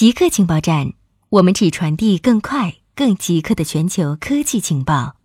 [0.00, 0.94] 极客情报站，
[1.28, 5.16] 我们只传递更快、更极客的全球科技情报。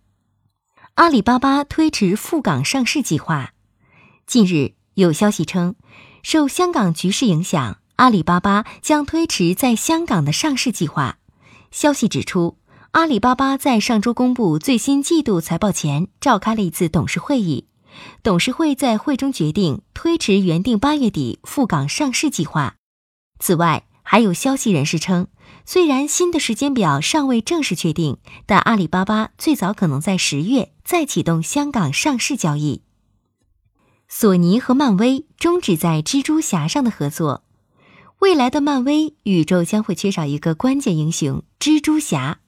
[0.96, 3.54] 阿里巴巴推迟赴港上市计划。
[4.26, 5.76] 近日有消息称，
[6.22, 11.20] 受香港局势影响，阿里巴巴将推迟在香港的上市计划。
[11.70, 12.58] 消息指出，
[12.90, 17.66] 阿里巴巴在上周公布最新季度财报前，召开了一次董事会议。
[18.22, 22.76] 董事会在会中决定推迟原定八月底赴港上市计划。
[23.38, 25.26] 此外，还有消息人士称，
[25.64, 32.82] 虽然新的时间表尚未正式确定，但阿里巴巴最早可能在十月再启动香港上市交易。
[34.08, 37.42] 索尼和漫威终止在蜘蛛侠上的合作，
[38.20, 42.38] 未来的漫威宇宙将会缺少一个关键英雄——蜘蛛侠。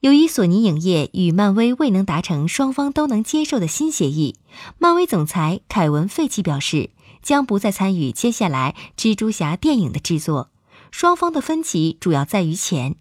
[0.00, 4.36] 由于索尼影业与漫威未能达成双方都能接受的新协议，
[4.76, 6.90] 漫威总裁凯文·费奇表示
[7.22, 10.50] 将不再参与接下来蜘蛛侠电影的制作。
[10.90, 12.96] 双方的分歧主要在于钱。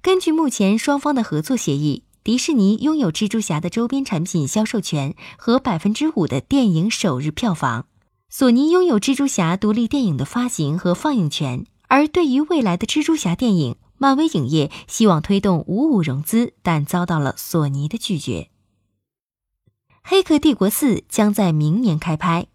[0.00, 7.86] 根据目前双方的合作协议，迪士尼拥有蜘蛛侠的周边产品销售权和百分之五的电影首日票房，
[8.30, 11.66] 索尼拥有蜘蛛侠独立电影的发行和放映权。
[11.88, 18.48] 而对于未来的蜘蛛侠电影，漫威影业希望推动五五融资，但遭到了索尼的拒绝。
[20.02, 22.46] 《黑客帝国四》将在明年开拍。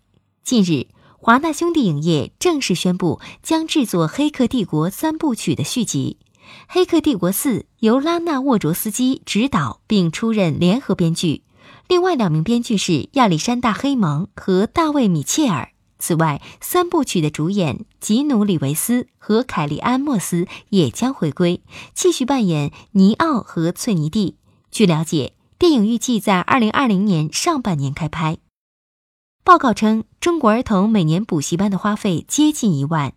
[0.43, 0.87] 近日。
[1.23, 6.17] 华纳兄弟影业正式宣布将制作《黑客帝国》三部曲的续集，
[6.67, 11.43] 《黑客帝国四》由拉纳沃卓斯基执导并出任联合编剧，
[11.87, 15.73] 另外两名编剧是亚历山大黑蒙和大卫米切尔。
[15.99, 21.61] 此外，三部曲的主演吉努里维斯和凯利安莫斯也将回归，
[21.93, 24.37] 继续扮演尼奥和翠尼蒂。
[24.71, 28.39] 据了解，电影预计在二零二零年上半年开拍。
[29.43, 33.13] 报告称，中国儿童每年补习班的花费接近一万。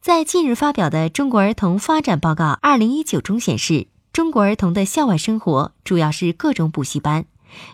[0.00, 7.26] 在近日发表的《中国儿童发展报告（二零一九）》中显示，中国儿童的校外生活主要是各种补习班。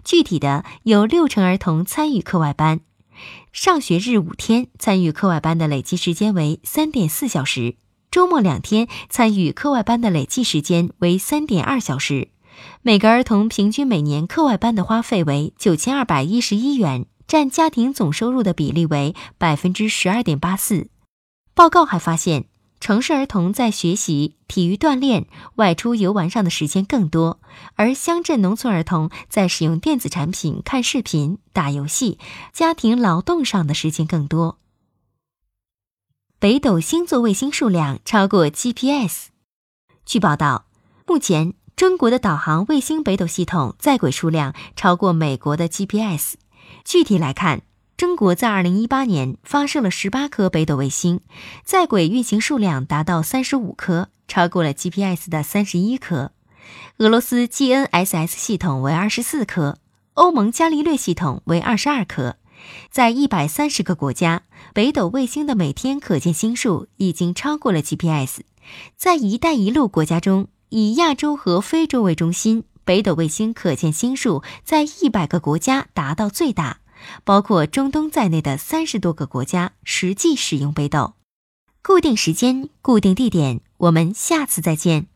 [0.04, 2.80] 具体的，有六成儿童参与课外班，
[3.52, 7.76] 上学日五天参与课外班的累计时间为三点四小时，
[8.10, 12.28] 周末两天参与课外班的累计时间为三点二小时。
[12.82, 17.06] 每个儿童平均每年课外班的花费为九千二百一十一元。
[17.26, 20.88] 占家庭总收入的比例为百分之十二点八四。
[21.54, 22.44] 报告还发现，
[22.78, 27.40] 城市儿童在学习、体育锻炼、外出游玩上的时间更多，
[27.74, 32.18] 而乡镇农村儿童在使用电子产品、看视频、打游戏、
[32.52, 34.58] 家庭劳动上的时间更多。
[36.38, 39.28] 北斗星座卫星数量超过 GPS。
[40.04, 40.66] 据报道，
[41.06, 46.34] 目前中国的导航卫星北斗系统在轨数量超过美国的 GPS。
[46.84, 47.62] 具体来看，
[47.96, 51.20] 中国在二零一八年发射了十八颗北斗卫星，
[51.64, 56.32] 在轨运行数量达到三十五颗，超过了 GPS 的三十一颗。
[56.98, 59.78] 俄罗斯 GNSS 系统为二十四颗，
[60.14, 62.36] 欧盟伽利略系统为二十二颗。
[62.90, 68.40] 在一百三十个国家，北斗卫星的每天可见星数已经超过了 GPS。
[68.96, 72.64] 在“一带一路”国家中，以亚洲和非洲为中心。
[72.86, 76.78] 北斗卫星可见星数在一百个国家达到最大，
[77.24, 81.14] 包括中东在内的三十多个国家实际使用北斗。
[81.82, 85.08] 固定时间，固定地点，我们下次再见。